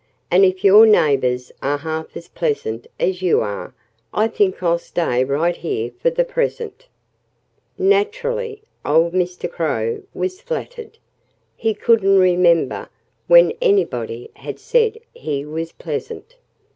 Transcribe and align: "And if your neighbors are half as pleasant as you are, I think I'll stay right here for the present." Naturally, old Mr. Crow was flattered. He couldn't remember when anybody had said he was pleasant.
"And 0.31 0.43
if 0.43 0.63
your 0.63 0.87
neighbors 0.87 1.51
are 1.61 1.77
half 1.77 2.17
as 2.17 2.27
pleasant 2.27 2.87
as 2.99 3.21
you 3.21 3.41
are, 3.41 3.75
I 4.11 4.29
think 4.29 4.63
I'll 4.63 4.79
stay 4.79 5.23
right 5.23 5.55
here 5.55 5.91
for 5.99 6.09
the 6.09 6.23
present." 6.23 6.87
Naturally, 7.77 8.63
old 8.83 9.13
Mr. 9.13 9.47
Crow 9.47 10.01
was 10.15 10.41
flattered. 10.41 10.97
He 11.55 11.75
couldn't 11.75 12.17
remember 12.17 12.89
when 13.27 13.53
anybody 13.61 14.31
had 14.37 14.57
said 14.59 14.97
he 15.13 15.45
was 15.45 15.71
pleasant. 15.71 16.35